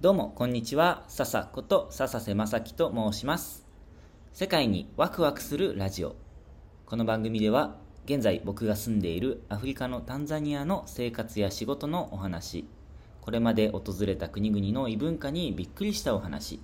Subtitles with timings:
[0.00, 1.04] どうも、こんにちは。
[1.08, 3.66] 笹こと笹瀬正樹と申します。
[4.32, 6.16] 世界にワクワクするラジオ。
[6.86, 7.76] この番組では、
[8.06, 12.64] 現在僕が住んでいるアフリカのタンザニアの生活や仕事のお話、
[13.20, 16.62] これまで訪れた国々の異文化にびっくりしたお話、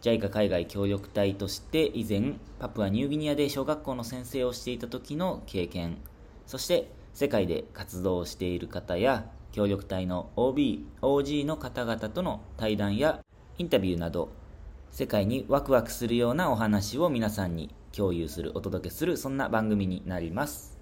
[0.00, 5.98] JICA 海外協力隊として以前、パプアニューギニアで小学校の先生をしていた時の経験、
[6.46, 13.20] そして世界で活動している方や協力隊の OB、OG の方々との対談や
[13.58, 14.30] インタビューなど
[14.90, 20.78] 世界にワクワクするようなお話を皆さんに共有する、お届けするそんな番組になります。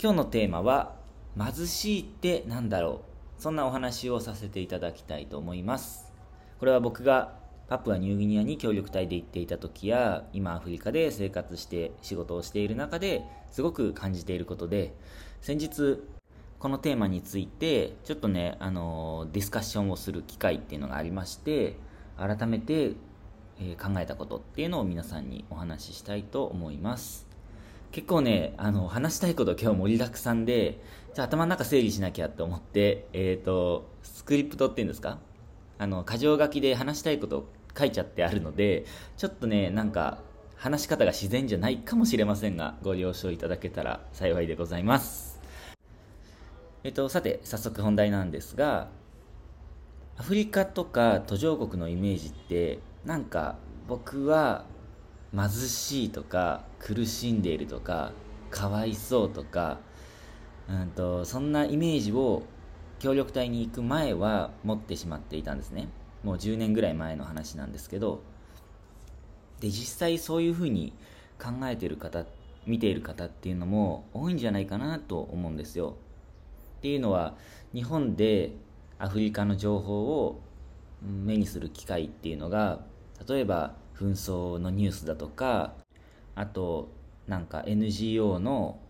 [0.00, 0.96] 今日のテーマは
[1.38, 3.02] 貧しいってなんだろ
[3.38, 3.42] う？
[3.42, 6.12] そんなお話をさせていただきたいと思います。
[6.58, 14.94] これは僕がパプアニューギニアに協力隊で行っていた時や今アフリカで生活して仕事をしている中ですごく感じていることで
[15.40, 16.02] 先日
[16.62, 21.74] このテーマについてちょっとねあのディスカッションをする機会っていうのがありまして
[22.16, 22.92] 改めて、
[23.58, 27.26] え考えたことっていうのを皆さんにお話ししたいと思います。
[27.90, 30.80] 結構ねあの話したいこと今日盛りだくさんで
[31.14, 35.18] じゃあ頭の中整理しなきゃって思ってえっ、とスクリプトっていうんですか？
[35.78, 38.84] あの箇条書きで話したいこと書いちゃってあるので
[39.16, 40.18] ちょっとねなんか
[40.54, 45.31] 話し方が自然じゃないかもしれませんがご了承いただけたら幸いでございます。
[46.84, 48.88] えっとさて早速本題なんですが
[50.16, 53.56] アフリカとか途上国のイメージってなんか
[53.88, 54.64] 僕は
[55.34, 58.12] 貧しいとか苦しんでいるとか
[58.50, 59.78] かわいそうとか
[60.68, 62.42] うんとそんなイメージを
[62.98, 65.88] 協力隊に行く前は持ってしまっていたんですね。
[66.22, 68.22] もう10年ぐらい前の話なんですけど
[69.58, 70.92] で実際そういうふうに
[71.36, 72.24] 考えている方
[72.64, 75.96] 見ている方っていうのも多いんじゃないかなと思うんですよ。
[76.82, 77.36] っていうのは
[77.72, 78.56] 日本で
[78.98, 80.40] アフリカの情報を
[81.00, 82.80] 目にする機会っていうのが
[83.28, 85.74] 例えば紛争のニュースだとか
[86.34, 86.90] あと
[87.28, 88.80] なんか NGO の、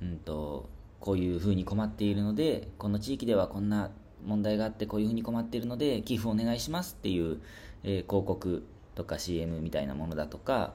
[0.00, 3.90] うん、とこういうふうに困っているのでこの地域ではこんな
[4.24, 7.42] 問題があってこういうふうに困っているので寄付お願いしますっていう、
[7.82, 10.72] えー広告とか CM みたいなものだとか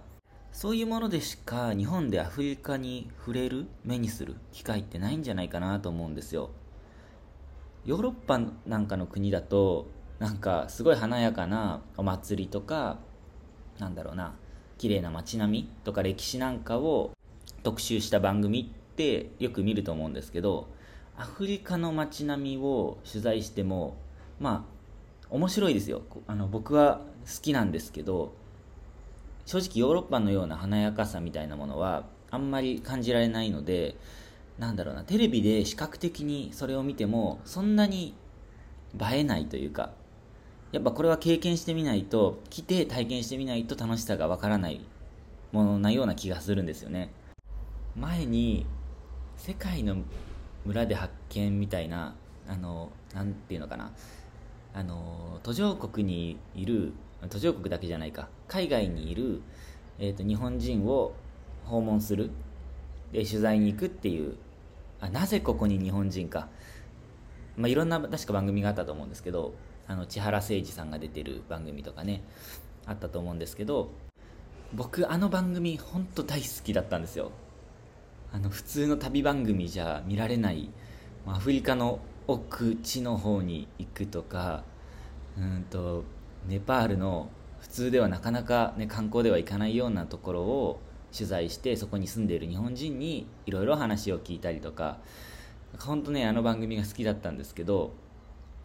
[0.51, 6.49] そういうものでしか日本でアフリカに触れる目にする機会ってないんじゃないかなと思うんですよ。
[7.87, 9.87] ヨーロッパなんかの国だと
[10.19, 12.99] なんかすごい華やかなお祭りとか
[13.79, 14.35] なんだろうな
[14.77, 17.11] 綺麗な街並みとか歴史なんかを
[17.63, 20.67] 特集した番組ってよく見ると思うんですけど
[21.17, 23.95] アフリカの街並みを取材しても
[24.37, 26.01] まあ面白いですよ。
[26.27, 28.33] あの僕は好きなんですけど
[29.45, 33.95] 正直ヨーロッパのような華やかさみたいなものはあんまり感じられないので
[34.59, 38.15] なんだろうなテレビで視覚的にそれを見てもそんなに
[38.99, 39.91] 映えないというか
[40.71, 44.81] やっぱこれは経験してみないと来て体験してみないと楽しさがわからない
[45.51, 47.09] ものなような気がするんですよね。
[47.95, 48.65] 前に
[49.37, 49.97] 世界の
[50.65, 52.15] 村で発見みたいな
[52.47, 53.91] あのなんていうのかな
[54.73, 56.93] あの途上国にいる
[57.29, 59.41] 途上国だけじゃないか海外にいる、
[59.97, 61.13] えー、と日本人を
[61.65, 62.29] 訪問する
[63.11, 64.35] で取材に行くっていう
[64.99, 66.49] あなぜここに日本人か、
[67.55, 69.53] まあ、いろんな確か番組があったと思うんですけど
[69.87, 72.23] あの千原誠二さんが出てる番組とかね
[72.85, 73.91] あったと思うんですけど
[74.73, 77.31] 僕あの番組本当大好きだったんですよ。
[78.33, 80.69] あの普通の旅番組じゃ見られない
[81.25, 84.63] アフリカの奥地の方に行くとか
[85.37, 86.03] うんと
[86.47, 87.29] ネパールの
[87.59, 90.79] 普通ではなかなか、ね、観光では行かないようなところを
[91.11, 94.99] 取材してそこに住んでいる日本人にいろいろ話を聞いたりとか
[95.79, 97.93] 本当ねあの番組が好きだったんですけど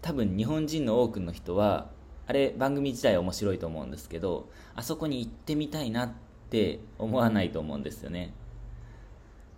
[0.01, 1.91] 多分日本人の多くの人は
[2.27, 6.13] あれ番組自体面白いと思うんですけどあそこに行ってみたいなっ
[6.51, 8.35] て思わないと思うんですよね。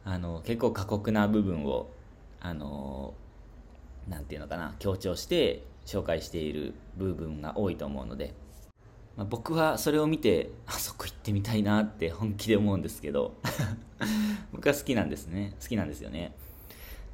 [0.05, 1.89] あの結構過酷な部分を
[2.41, 3.15] あの
[4.09, 8.35] なんていうのかな強調して紹介している部分が多いと思うので、
[9.17, 13.35] まあ、僕はそれを見てあそこ行ってみたいなって本気で思うんですけど
[14.53, 15.55] 僕は好きなんですね。
[15.61, 16.35] 好きなんですよね。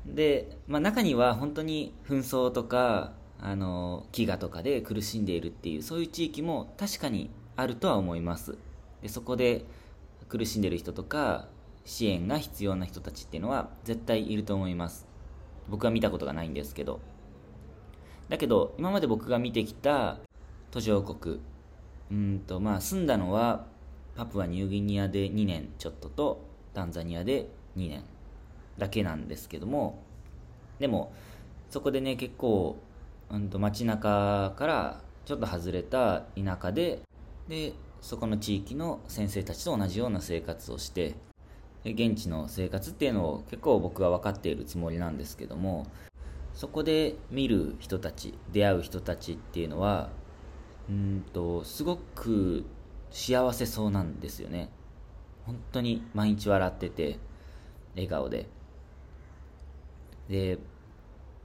[0.07, 8.57] で、まあ、中には本当に紛争とかあの飢餓とかで苦しんでいるっていうそういう地域も確かにあるとは思います。
[9.03, 9.65] でそこで
[10.29, 11.49] 苦しんでる人とか
[11.85, 15.07] 支援が必要な人たちっていうのは絶対いると思います。
[15.69, 17.01] 僕は見たことがないんですけど。
[18.29, 20.19] だけど今まで僕が見てきた
[20.71, 21.41] 途上国
[22.11, 23.67] うんとまあ住んだのは
[24.17, 28.05] パプアニューギニアで2年ちょっととタンザニアで2年
[28.79, 30.03] だけなんですけども
[30.79, 31.13] でも
[31.71, 32.77] そこでね結構
[33.31, 37.01] うんと街中からちょっと外れた田舎で
[37.49, 41.15] でそこの地域の先生たちと同じような生活をして
[41.85, 45.87] 現地の生活っていうのを結構僕は分かっているつもりなんですけども
[46.55, 50.11] そこで見る人たち出会う人たちっていうのは
[50.91, 52.65] うんとすごく
[53.13, 54.71] 幸せそうなんですよね。
[55.47, 57.19] 本当に毎日笑ってて
[57.95, 58.47] 笑顔で。
[60.29, 60.59] で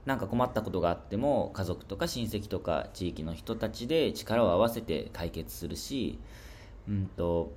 [0.04, 6.20] なんか困ったことがあっても家族とか親戚とか地域の人たちで力を合わせて解決するし
[6.88, 7.52] うんと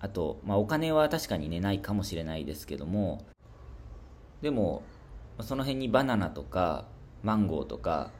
[0.00, 3.24] あと、まあ、お金は確かにねないかもしれないですけども
[4.40, 4.82] でも
[5.40, 6.86] その辺にバナナとか
[7.22, 8.10] マンゴーとか、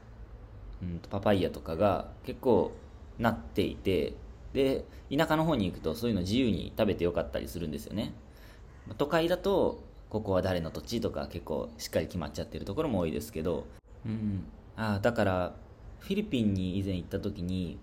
[0.81, 2.71] うん、パパイヤとかが結構
[3.19, 4.13] なっていて
[4.53, 8.13] で田舎の方に行くとそういうの自由に食べてよかったりするんですよね。
[8.97, 13.65] 都会だとここは誰の土地とか結構しっかり決まっちゃってるところも多いですけど、
[14.05, 14.45] うん、
[14.75, 15.55] あだから
[15.99, 17.79] フィリピンに以前行った時に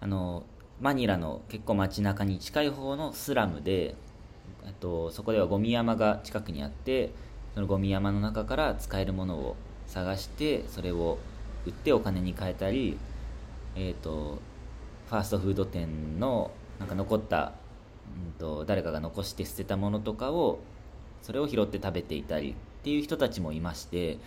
[0.00, 0.44] あの
[0.80, 3.94] マニラの結構街中に近い方のスラムで
[4.80, 7.10] とそこではゴミ山が近くにあって
[7.54, 9.56] そのゴミ山の中から使えるものを
[9.86, 11.18] 探してそれを
[11.66, 12.98] 売ってお金に換えたり、
[13.76, 14.38] えーと、
[15.08, 17.52] ファーストフード店のなんか残った、
[18.26, 20.60] うんと、誰かが残して捨てたものとかを
[21.22, 24.18] それを拾って食べていたりっていう人たちもいまして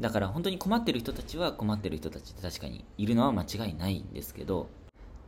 [0.00, 4.68] だから本当に困ってる人たちは困ってる人たちって確かにいるのは間違いないんですけど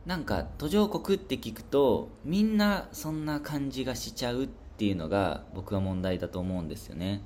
[0.05, 7.21] なんか途上国って聞くとみんなそんな感じがしちゃうっていうのが僕は問題だと思うんですよね。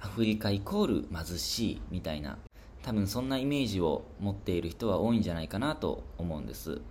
[0.00, 2.36] アフリカイコール貧しいみたいな。
[2.84, 6.82] 多分そんなイメージを持っている人は多いんじゃないかなと思うんです。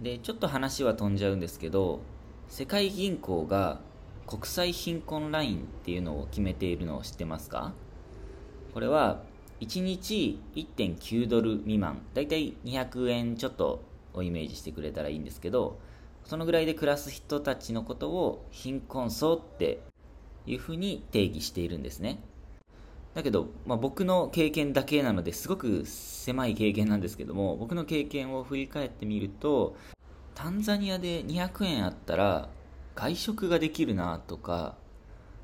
[0.00, 2.00] でちょっと話は飛んじゃうんですけど
[2.48, 3.80] 世界銀行が
[4.26, 7.72] 国際貧困ラインっていうのを決めているのを知ってますか？
[8.74, 9.22] これは
[9.60, 12.02] 1日1.9ドル未満。
[12.12, 13.82] だいたい200円ちょっと
[14.12, 15.78] をイメージしてくれたらいいんですけど
[16.24, 19.80] そのぐらいで暮らす人たちのことを貧困層って
[20.46, 22.22] いうふうに定義しているんですね。
[23.14, 29.76] だけど、まあ、僕の経験だけなのですごく狭い経験なんですけども僕の経験を振り返ってみると
[30.34, 32.48] タンザニアで200円あったら
[32.96, 34.76] 外食ができるなとか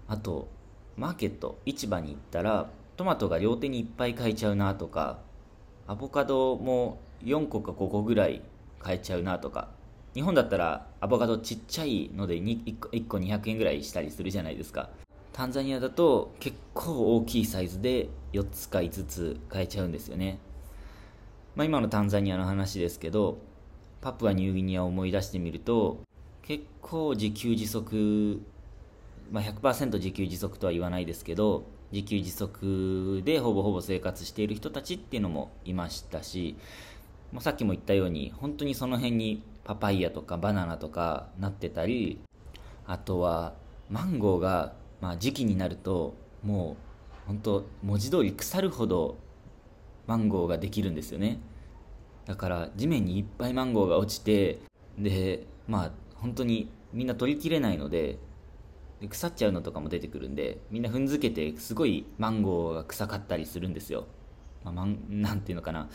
[0.09, 0.49] あと
[0.97, 5.21] マーケット市場に行ったらトマトが両手にいっぱい買えちゃうなとか
[5.87, 8.43] アボカドも4個か5個ぐらい
[8.81, 9.69] 買えちゃうなとか
[10.15, 14.91] 日本だったらアボカドちっちゃいので 1, 個1個200円ぐらいしたりするじゃないですか。
[15.33, 20.39] タンザニアだと結構大きいサイズで4つか5つ買えちゃうんですよね、
[21.55, 23.39] まあ、今のタンザニアの話ですけど
[24.01, 26.01] パプアニューギニアを思い出してみると
[26.43, 28.41] 結構自給自足、
[29.31, 36.57] まあ100%自給自足とは言わないですけど自給自足でほぼほぼ生活している人たちっていうのもいましたし
[37.33, 42.21] もうさっきも言ったように本当にその辺にパパイヤとかバナナとかなってたり
[42.87, 43.55] あとは
[43.91, 46.77] マンゴーが、まあ、時期になるとも
[47.25, 49.17] う本当文字通り腐るほど
[50.07, 51.39] マンゴーができるんですよね。
[52.27, 54.59] だから地面にいっぱいマンゴーが落ちて
[54.99, 58.19] でまあ本当にみんな取りきれないので
[59.09, 64.07] 腐っちゃうのとかも出てくるんでみんな踏んづけてすごいマンゴーが臭かったりするんですよ、
[64.65, 65.89] まあ、まん なんていうのかな。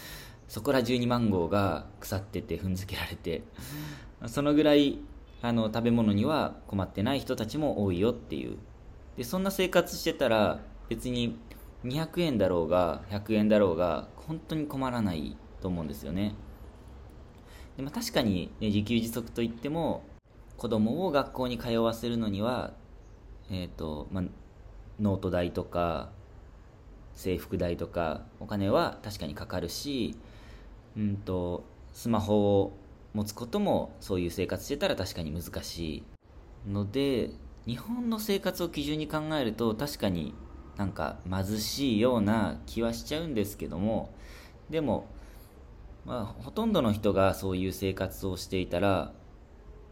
[0.48, 3.44] そこら中にマンゴーが腐ってて踏んづけられて。
[4.28, 5.00] そのぐらい
[5.42, 8.58] あの食べ物には困ってない人たちも多いよっていう。
[9.18, 11.38] でそんな生活してたら別に
[11.86, 16.34] 200円だろうが100円だろうが本当に困らないと思うんですよね。
[17.78, 20.04] で、も確かに、ね、自給自足といっても
[20.58, 22.74] 子供を学校に通わせるのには、
[23.52, 24.24] えーとまあ、
[25.00, 26.10] ノート代とか
[27.14, 30.16] 制服代とかお金は確かにかかるし
[30.98, 32.74] うんとスマホを
[33.14, 36.04] 持つこともそういう生活してたら確かに難し
[36.68, 37.32] いので
[37.68, 40.34] 日本の生活を基準に考えると確かに
[40.78, 44.14] なんか貧しいような気はしちゃうんですけども
[44.70, 45.08] でも、
[46.06, 49.14] まあ、ほとんどの人がそういう生活をしていたら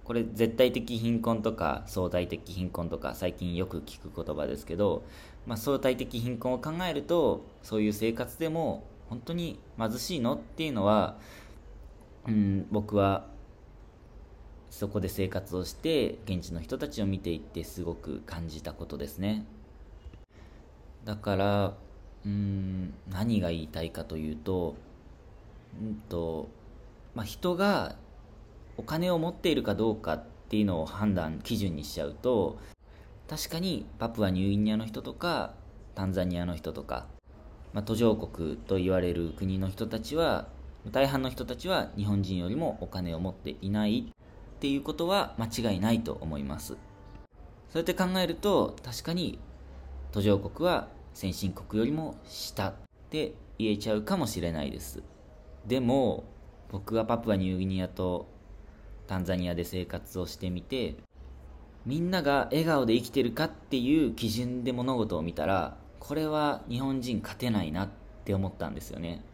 [0.04, 5.04] これ絶対的貧困とか相対的貧困とか最近よく聞く言葉ですけど、
[5.48, 11.18] まあ、相対的貧困を考えるとそういう生活でも本当に貧しいのっていうのは、
[12.28, 13.26] うん、僕は
[14.74, 19.46] そこで生活をして現地の人たちを見ていってすごく感じたことですね。
[21.06, 21.66] だから
[22.26, 24.76] うーん何が言いたいかというと,、
[25.80, 26.50] うんと
[27.14, 27.98] まあ、人が
[28.76, 32.58] お金を持っているかどうかっていうのを判断基準にしちゃうと
[33.30, 35.54] 確かにパプアニューギニアの人とか
[35.94, 37.06] タンザニアの人とか
[37.74, 40.48] まあ、途上国と言われる国の人たちは
[40.92, 44.14] 大半の人たちは日本人よりもお金を持っていない。
[44.64, 46.68] っていうことは間違いないと思います。
[46.68, 46.78] そ
[47.74, 49.38] うやって考えると確かに
[50.14, 52.74] 途上国は先進国よりも下っ
[53.10, 55.04] て言えちゃうかもしれないです。
[55.68, 56.24] でも
[56.72, 58.30] 僕はパプアニューギニアと
[59.06, 60.96] タンザニアで生活をしてみて
[61.86, 67.90] みんなが笑顔で生きてるかっていう基準で物事を見たらこれは日本人勝てないなっ
[68.24, 69.26] て思ったんですよね。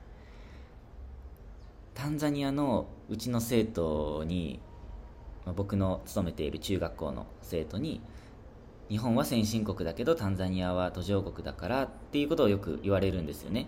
[1.93, 4.59] タンザニアのうちの生徒に
[5.45, 8.01] 僕の勤めている中学校の生徒に
[8.89, 13.67] 日本は先進国だけどタンザニアは途上国だからっていうことをよく言われるんですよね。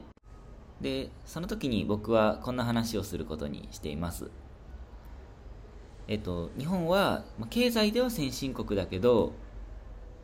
[0.82, 4.32] でその時に僕はこんな話をすることにしています。
[6.08, 9.34] えっと日本は経済では先進国だけど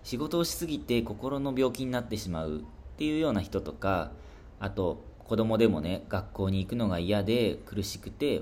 [0.04, 2.62] 仕事をしすぎて心の病気になってしまうっ
[2.98, 4.12] ていうような人とか
[4.60, 8.42] あと子供でもね学校に行くのが嫌で苦しくて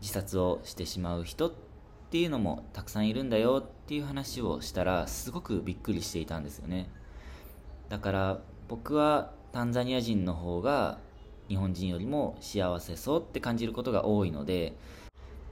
[0.00, 1.69] 自殺をしてしまう人って
[2.10, 6.90] っていうのもたくさんいるんだよっていう話をしたらすごくびっくりしていたんですよね。
[7.88, 10.98] だから僕はタンザニア人の方が
[11.48, 14.74] 日本人よりも幸せそうって感じることが多いので、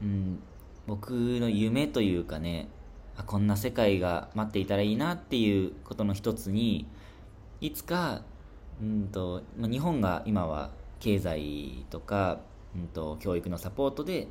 [0.03, 0.43] うん、
[0.89, 2.69] 僕の夢というかね
[3.17, 6.89] あこんな世界が待っていたらいいなっていうことの一つに
[7.61, 8.23] いつか
[8.81, 12.41] うんと、ま日本が今は経済とか、
[12.77, 14.29] うんと、教育のサポートで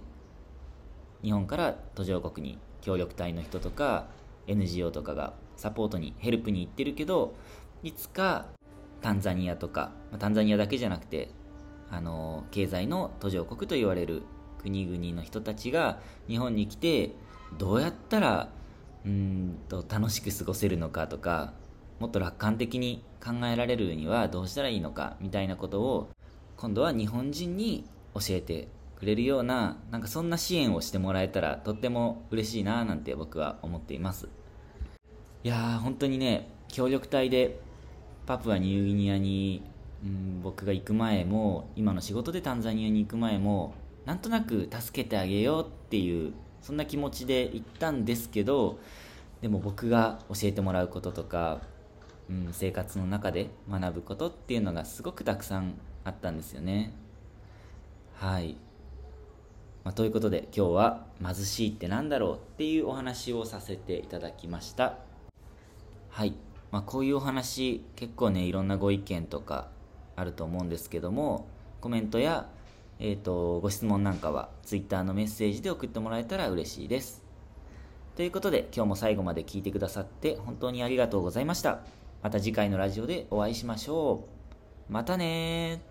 [1.24, 4.08] 日本から途上国に協力隊の人とか
[4.48, 7.36] NGO とかがサポートにヘルプに行ってるけど
[7.84, 8.46] いつか
[9.02, 11.30] タンザニアとか、まあ、タンザニアだけじゃなくて
[11.90, 14.24] あの経済の途上国と言われる
[14.62, 17.12] 国々の人たちが日本に来て
[17.58, 18.50] どうやったら
[19.06, 21.54] うんと楽しく過ごせるのかとか
[22.00, 26.10] もっと楽観的に考えられるにはどうしたらいいのかみたいなことを
[26.58, 28.68] 今度は日本人に教えて
[29.00, 34.28] くれるようななんかそんな支援をしてもらえたらとっても嬉しいななんて僕は思っています。
[35.44, 37.60] いやー本当にね協力隊で
[38.26, 39.64] パプアニューギニアに
[40.04, 43.74] うん僕が行く前も今の仕事でタンザニアに行く前も
[44.06, 48.80] なんとなく助けてあげようっていうそんな気持ちで行ったんですけど
[49.42, 51.62] でも僕が教えてもらうこととか、
[52.30, 56.94] うん、生活の中で学ぶことっていうのがすごくたくさんあったんですよね。
[58.16, 58.58] はい、
[59.88, 64.98] まあ、ということで今日は貧しいって何だろうっていうお話をさせていただきました。
[66.10, 66.34] はい、
[66.72, 69.70] まあ、こういうお話結構ねいろんなご意見とか
[70.18, 71.48] あると思うんですけども
[71.80, 72.50] コメントや、
[73.00, 77.24] えーと、ご質問なんかは Twitter のメッセージで送ってもらえたら嬉しいです。
[78.18, 81.80] ということで今日も最後まで聞いてくださって本当にありがとうございました。
[82.22, 84.26] また次回のラジオでお会いしましょ
[84.90, 84.92] う。
[84.92, 85.82] またね